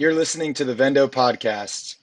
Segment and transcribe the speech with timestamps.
[0.00, 1.96] You're listening to the Vendo podcast.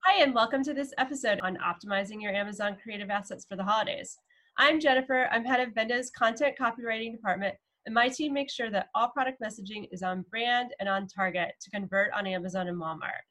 [0.00, 4.16] Hi, and welcome to this episode on optimizing your Amazon creative assets for the holidays.
[4.58, 5.28] I'm Jennifer.
[5.30, 7.54] I'm head of Vendo's content copywriting department,
[7.86, 11.52] and my team makes sure that all product messaging is on brand and on target
[11.60, 13.22] to convert on Amazon and Walmart.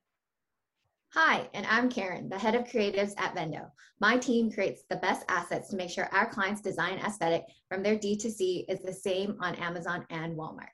[1.20, 3.72] Hi, and I'm Karen, the head of creatives at Vendo.
[4.00, 7.98] My team creates the best assets to make sure our clients' design aesthetic from their
[7.98, 10.68] D2C is the same on Amazon and Walmart.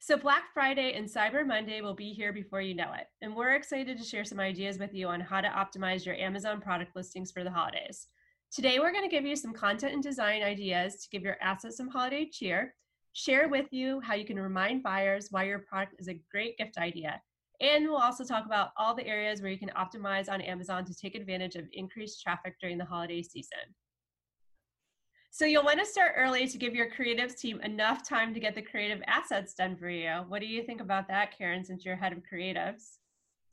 [0.00, 3.06] So, Black Friday and Cyber Monday will be here before you know it.
[3.22, 6.60] And we're excited to share some ideas with you on how to optimize your Amazon
[6.60, 8.08] product listings for the holidays.
[8.50, 11.76] Today, we're going to give you some content and design ideas to give your assets
[11.76, 12.74] some holiday cheer,
[13.12, 16.78] share with you how you can remind buyers why your product is a great gift
[16.78, 17.22] idea,
[17.60, 20.94] and we'll also talk about all the areas where you can optimize on Amazon to
[20.94, 23.58] take advantage of increased traffic during the holiday season.
[25.30, 28.54] So you'll want to start early to give your creatives team enough time to get
[28.54, 30.24] the creative assets done for you.
[30.28, 32.96] What do you think about that, Karen, since you're head of creatives?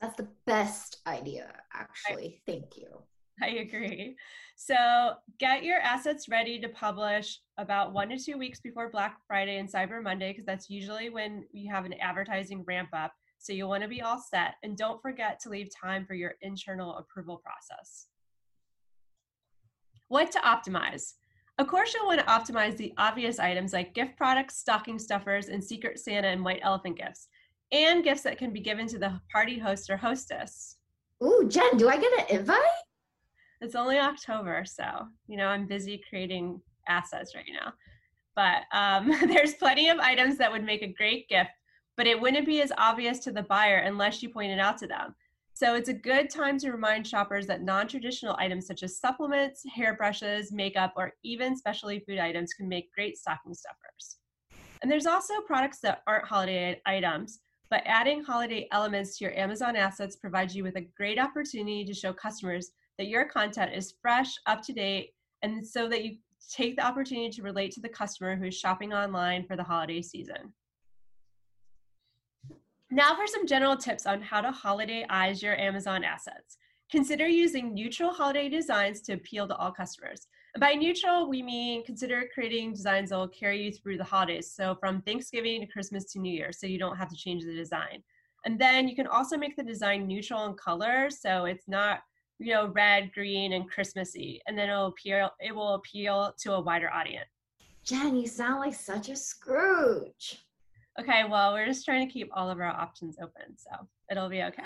[0.00, 2.42] That's the best idea, actually.
[2.48, 3.02] I, Thank you.
[3.42, 4.16] I agree.
[4.56, 9.58] So get your assets ready to publish about one to two weeks before Black Friday
[9.58, 13.12] and Cyber Monday, because that's usually when you have an advertising ramp up.
[13.44, 16.32] So you'll want to be all set and don't forget to leave time for your
[16.40, 18.06] internal approval process.
[20.08, 21.12] What to optimize?
[21.58, 25.62] Of course, you'll want to optimize the obvious items like gift products, stocking stuffers, and
[25.62, 27.28] Secret Santa and White Elephant gifts,
[27.70, 30.78] and gifts that can be given to the party host or hostess.
[31.22, 32.60] Ooh, Jen, do I get an invite?
[33.60, 37.74] It's only October, so, you know, I'm busy creating assets right now.
[38.34, 41.50] But um, there's plenty of items that would make a great gift
[41.96, 44.86] but it wouldn't be as obvious to the buyer unless you point it out to
[44.86, 45.14] them.
[45.56, 50.50] So it's a good time to remind shoppers that non-traditional items such as supplements, hairbrushes,
[50.50, 54.16] makeup, or even specialty food items can make great stocking stuffers.
[54.82, 57.38] And there's also products that aren't holiday items,
[57.70, 61.94] but adding holiday elements to your Amazon assets provides you with a great opportunity to
[61.94, 65.10] show customers that your content is fresh, up to date,
[65.42, 66.16] and so that you
[66.50, 70.52] take the opportunity to relate to the customer who's shopping online for the holiday season.
[72.90, 76.58] Now for some general tips on how to holidayize your Amazon assets.
[76.90, 80.26] Consider using neutral holiday designs to appeal to all customers.
[80.54, 84.52] And by neutral, we mean consider creating designs that will carry you through the holidays.
[84.54, 87.54] So from Thanksgiving to Christmas to New Year, so you don't have to change the
[87.54, 88.02] design.
[88.44, 92.00] And then you can also make the design neutral in color, so it's not
[92.38, 96.60] you know red, green, and Christmassy, and then it'll appeal it will appeal to a
[96.60, 97.30] wider audience.
[97.84, 100.44] Jen, you sound like such a Scrooge.
[101.00, 103.70] Okay, well, we're just trying to keep all of our options open, so
[104.10, 104.62] it'll be okay.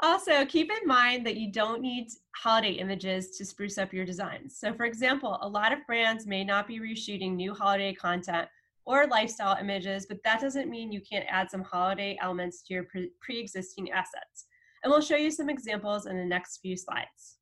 [0.00, 4.56] Also, keep in mind that you don't need holiday images to spruce up your designs.
[4.58, 8.48] So, for example, a lot of brands may not be reshooting new holiday content
[8.84, 12.84] or lifestyle images, but that doesn't mean you can't add some holiday elements to your
[12.84, 14.46] pre existing assets.
[14.82, 17.37] And we'll show you some examples in the next few slides.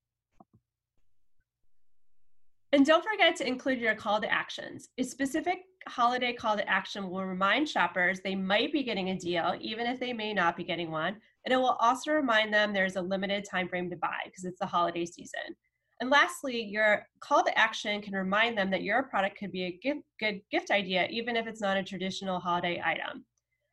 [2.77, 4.91] And don't forget to include your call to actions.
[4.99, 9.55] A specific holiday call to action will remind shoppers they might be getting a deal,
[9.63, 11.17] even if they may not be getting one.
[11.47, 14.59] And it will also remind them there's a limited time frame to buy because it's
[14.59, 15.57] the holiday season.
[16.03, 19.79] And lastly, your call to action can remind them that your product could be a
[19.83, 23.25] gift, good gift idea, even if it's not a traditional holiday item.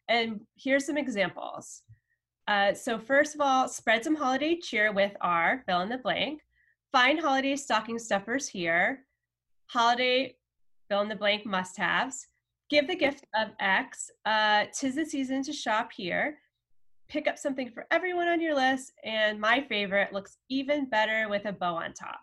[0.08, 1.82] And here's some examples.
[2.48, 6.40] Uh, so first of all, spread some holiday cheer with our fill in the blank.
[6.94, 9.06] Find holiday stocking stuffers here.
[9.66, 10.36] Holiday
[10.88, 12.28] fill in the blank must haves.
[12.70, 14.12] Give the gift of X.
[14.28, 16.38] Uh, tis the season to shop here.
[17.10, 18.94] Pick up something for everyone on your list.
[19.04, 22.20] And my favorite looks even better with a bow on top.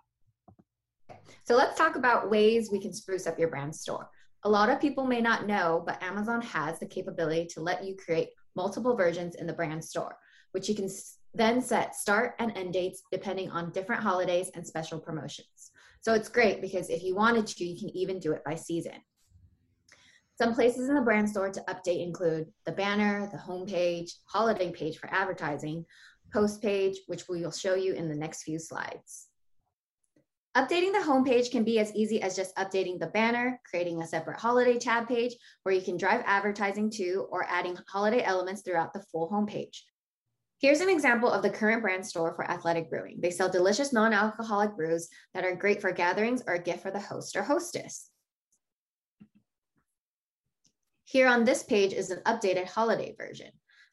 [1.42, 4.08] So let's talk about ways we can spruce up your brand store.
[4.44, 7.96] A lot of people may not know, but Amazon has the capability to let you
[7.96, 10.16] create multiple versions in the brand store,
[10.52, 10.88] which you can
[11.34, 15.70] then set start and end dates depending on different holidays and special promotions.
[16.02, 18.94] So it's great because if you wanted to, you can even do it by season.
[20.40, 24.96] Some places in the brand store to update include the banner, the homepage, holiday page
[24.96, 25.84] for advertising,
[26.32, 29.26] post page, which we will show you in the next few slides.
[30.56, 34.40] Updating the homepage can be as easy as just updating the banner, creating a separate
[34.40, 39.04] holiday tab page where you can drive advertising to, or adding holiday elements throughout the
[39.12, 39.82] full homepage.
[40.60, 43.16] Here's an example of the current brand store for Athletic Brewing.
[43.20, 47.00] They sell delicious non-alcoholic brews that are great for gatherings or a gift for the
[47.00, 48.10] host or hostess.
[51.06, 53.48] Here on this page is an updated holiday version.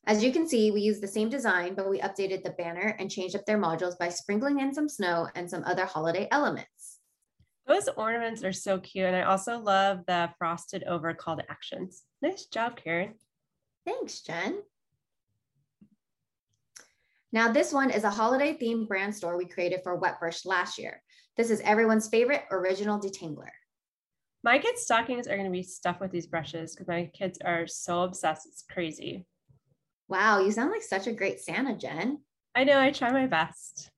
[0.05, 3.09] As you can see, we use the same design, but we updated the banner and
[3.09, 6.99] changed up their modules by sprinkling in some snow and some other holiday elements.
[7.65, 9.05] Those ornaments are so cute.
[9.05, 12.03] And I also love the frosted over call to actions.
[12.21, 13.13] Nice job, Karen.
[13.85, 14.59] Thanks, Jen.
[17.37, 21.03] Now, this one is a holiday themed brand store we created for Wetbrush last year.
[21.35, 23.51] This is everyone's favorite original detangler.
[24.43, 27.67] My kids' stockings are going to be stuffed with these brushes because my kids are
[27.67, 28.47] so obsessed.
[28.47, 29.27] It's crazy.
[30.07, 32.23] Wow, you sound like such a great Santa, Jen.
[32.55, 33.91] I know, I try my best.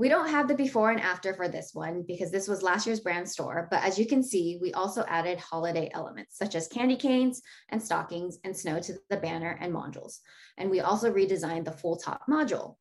[0.00, 3.00] We don't have the before and after for this one because this was last year's
[3.00, 6.96] brand store, but as you can see, we also added holiday elements such as candy
[6.96, 10.20] canes and stockings and snow to the banner and modules.
[10.56, 12.76] And we also redesigned the full top module.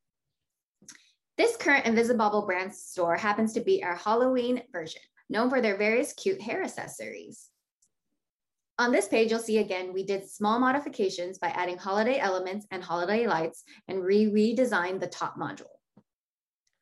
[1.38, 6.14] This current Invisibobble brand store happens to be our Halloween version, known for their various
[6.14, 7.50] cute hair accessories.
[8.78, 12.82] On this page, you'll see again, we did small modifications by adding holiday elements and
[12.82, 15.79] holiday lights and re-redesigned the top module.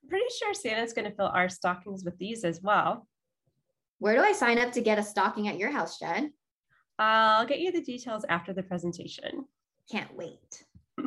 [0.08, 3.06] I'm pretty sure Santa's going to fill our stockings with these as well.
[4.00, 6.32] Where do I sign up to get a stocking at your house, Jen?
[6.98, 9.44] I'll get you the details after the presentation.
[9.92, 10.64] Can't wait.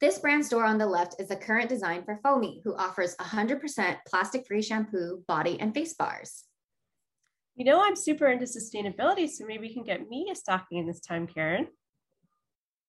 [0.00, 3.98] This brand store on the left is the current design for Foamie, who offers 100%
[4.08, 6.42] plastic-free shampoo, body, and face bars.
[7.54, 10.88] You know, I'm super into sustainability, so maybe you can get me a stocking in
[10.88, 11.68] this time, Karen.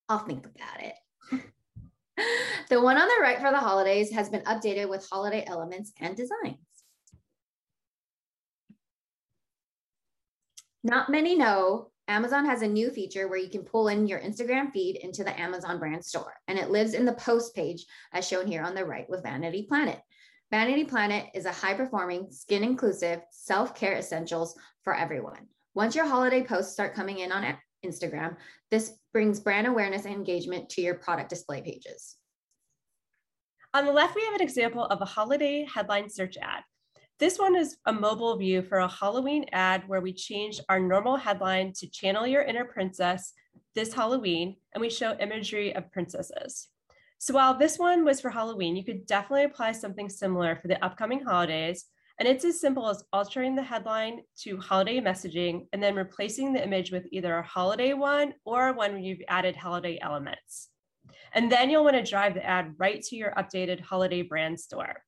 [0.08, 1.44] I'll think about it.
[2.70, 6.16] the one on the right for the holidays has been updated with holiday elements and
[6.16, 6.58] designs.
[10.82, 14.70] Not many know Amazon has a new feature where you can pull in your Instagram
[14.70, 18.46] feed into the Amazon brand store, and it lives in the post page as shown
[18.46, 19.98] here on the right with Vanity Planet.
[20.50, 25.48] Vanity Planet is a high performing, skin inclusive, self care essentials for everyone.
[25.74, 27.44] Once your holiday posts start coming in on
[27.84, 28.36] Instagram,
[28.70, 32.16] this brings brand awareness and engagement to your product display pages.
[33.74, 36.62] On the left, we have an example of a holiday headline search ad.
[37.18, 41.16] This one is a mobile view for a Halloween ad where we changed our normal
[41.16, 43.32] headline to channel your inner princess
[43.74, 46.68] this Halloween, and we show imagery of princesses.
[47.18, 50.84] So while this one was for Halloween, you could definitely apply something similar for the
[50.84, 51.86] upcoming holidays.
[52.18, 56.62] And it's as simple as altering the headline to holiday messaging and then replacing the
[56.62, 60.68] image with either a holiday one or one you've added holiday elements.
[61.32, 65.02] And then you'll want to drive the ad right to your updated holiday brand store.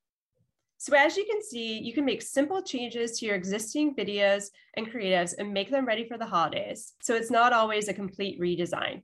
[0.78, 4.90] So as you can see, you can make simple changes to your existing videos and
[4.90, 6.92] creatives and make them ready for the holidays.
[7.00, 9.02] So it's not always a complete redesign.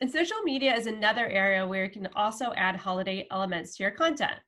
[0.00, 3.92] And social media is another area where you can also add holiday elements to your
[3.92, 4.38] content.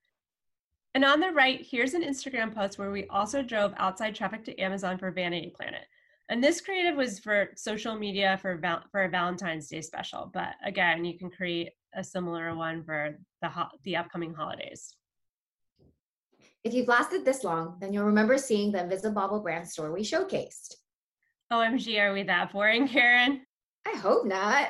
[0.94, 4.58] And on the right, here's an Instagram post where we also drove outside traffic to
[4.58, 5.82] Amazon for Vanity Planet.
[6.28, 10.30] And this creative was for social media for, val- for a Valentine's Day special.
[10.32, 14.94] But again, you can create a similar one for the, ho- the upcoming holidays.
[16.62, 20.76] If you've lasted this long, then you'll remember seeing the Invisibobble brand store we showcased.
[21.50, 23.42] Oh, OMG, are we that boring, Karen?
[23.86, 24.68] I hope not.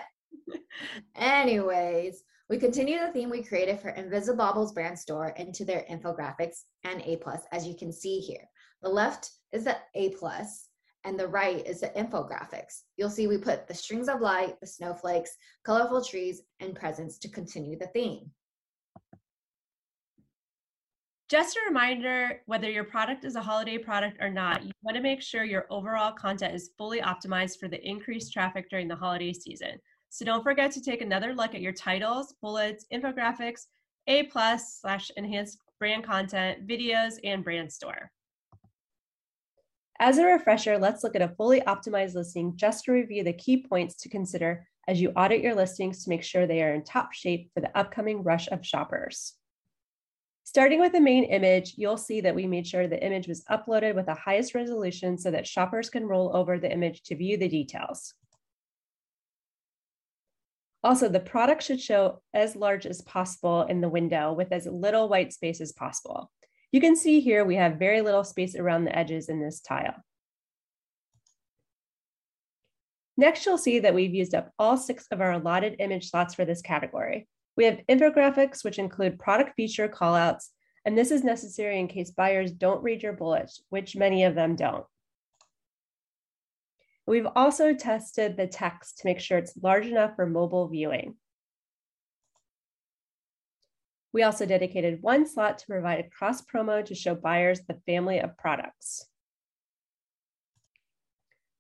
[1.15, 7.01] Anyways, we continue the theme we created for Invisibobble's brand store into their infographics and
[7.03, 8.45] A plus, as you can see here.
[8.83, 10.69] The left is the A plus,
[11.05, 12.83] and the right is the infographics.
[12.97, 17.29] You'll see we put the strings of light, the snowflakes, colorful trees, and presents to
[17.29, 18.31] continue the theme.
[21.31, 25.03] Just a reminder, whether your product is a holiday product or not, you want to
[25.03, 29.33] make sure your overall content is fully optimized for the increased traffic during the holiday
[29.33, 29.79] season.
[30.15, 33.63] So don't forget to take another look at your titles, bullets, infographics,
[34.07, 38.13] A plus slash enhanced brand content, videos, and brand store.
[39.99, 43.67] As a refresher, let's look at a fully optimized listing just to review the key
[43.69, 47.13] points to consider as you audit your listings to make sure they are in top
[47.13, 49.35] shape for the upcoming rush of shoppers.
[50.45, 53.97] Starting with the main image, you'll see that we made sure the image was uploaded
[53.97, 57.49] with the highest resolution so that shoppers can roll over the image to view the
[57.49, 58.15] details.
[60.85, 65.09] Also, the product should show as large as possible in the window with as little
[65.09, 66.31] white space as possible.
[66.73, 69.95] You can see here we have very little space around the edges in this tile.
[73.17, 76.45] Next, you'll see that we've used up all six of our allotted image slots for
[76.45, 77.29] this category.
[77.57, 80.49] We have infographics, which include product feature callouts,
[80.85, 84.55] and this is necessary in case buyers don't read your bullets, which many of them
[84.55, 84.85] don't.
[87.07, 91.17] We've also tested the text to make sure it's large enough for mobile viewing.
[94.13, 98.21] We also dedicated one slot to provide a cross promo to show buyers the family
[98.21, 99.07] of products.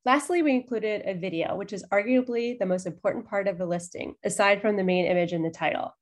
[0.06, 4.14] Lastly, we included a video, which is arguably the most important part of the listing,
[4.22, 5.96] aside from the main image and the title.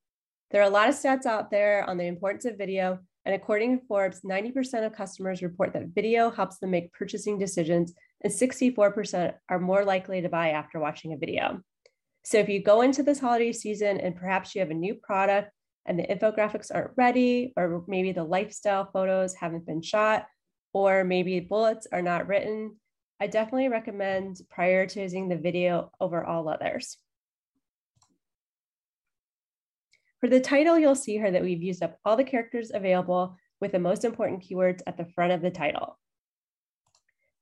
[0.50, 3.78] There are a lot of stats out there on the importance of video, and according
[3.78, 9.34] to Forbes, 90% of customers report that video helps them make purchasing decisions, and 64%
[9.48, 11.60] are more likely to buy after watching a video.
[12.24, 15.50] So if you go into this holiday season and perhaps you have a new product
[15.86, 20.26] and the infographics aren't ready, or maybe the lifestyle photos haven't been shot,
[20.72, 22.76] or maybe bullets are not written,
[23.20, 26.96] I definitely recommend prioritizing the video over all others.
[30.20, 33.72] For the title, you'll see here that we've used up all the characters available with
[33.72, 35.98] the most important keywords at the front of the title.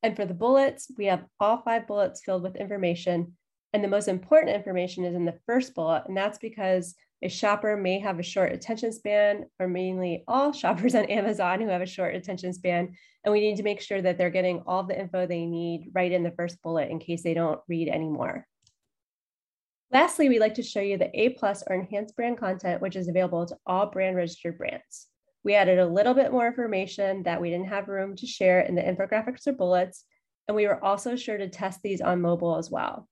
[0.03, 3.37] And for the bullets, we have all five bullets filled with information.
[3.73, 7.77] And the most important information is in the first bullet, and that's because a shopper
[7.77, 11.87] may have a short attention span, or mainly all shoppers on Amazon who have a
[11.87, 12.95] short attention span.
[13.25, 16.11] And we need to make sure that they're getting all the info they need right
[16.11, 18.47] in the first bullet in case they don't read anymore.
[19.93, 23.09] Lastly, we'd like to show you the A plus or enhanced brand content, which is
[23.09, 25.09] available to all brand registered brands.
[25.43, 28.75] We added a little bit more information that we didn't have room to share in
[28.75, 30.05] the infographics or bullets,
[30.49, 33.09] and we were also sure to test these on mobile as well.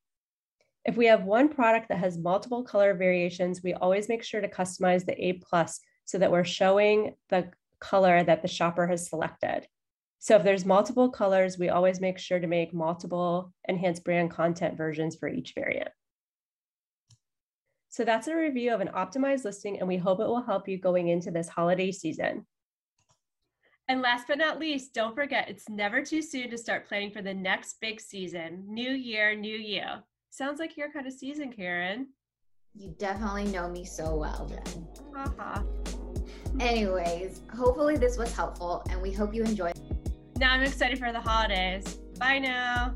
[0.84, 4.48] If we have one product that has multiple color variations, we always make sure to
[4.48, 9.66] customize the A plus so that we're showing the color that the shopper has selected.
[10.18, 14.76] So if there's multiple colors, we always make sure to make multiple enhanced brand content
[14.76, 15.90] versions for each variant.
[17.88, 20.78] So that's a review of an optimized listing, and we hope it will help you
[20.78, 22.46] going into this holiday season.
[23.88, 27.22] And last but not least, don't forget it's never too soon to start planning for
[27.22, 28.64] the next big season.
[28.68, 29.82] New year, new you.
[30.28, 32.08] Sounds like your kind of season, Karen.
[32.74, 34.86] You definitely know me so well, Jen.
[35.14, 35.62] Haha.
[36.60, 39.72] Anyways, hopefully this was helpful and we hope you enjoyed.
[40.36, 41.94] Now I'm excited for the holidays.
[42.18, 42.94] Bye now.